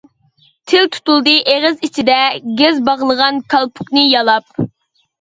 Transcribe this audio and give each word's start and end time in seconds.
تىل 0.71 0.89
تۇتۇلدى 0.95 1.35
ئېغىز 1.53 1.85
ئىچىدە، 1.89 2.17
گەز 2.65 2.83
باغلىغان 2.91 3.41
كالپۇكنى 3.55 4.11
يالاپ. 4.11 4.69